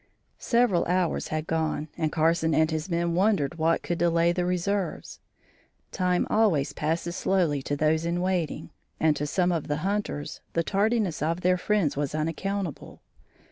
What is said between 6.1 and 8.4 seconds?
always passes slowly to those in